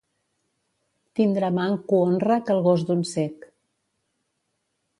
Tindre 1.19 1.49
manco 1.57 1.99
honra 2.07 2.39
que 2.47 2.55
el 2.55 2.63
gos 2.69 2.87
d'un 2.89 3.05
cec. 3.13 3.47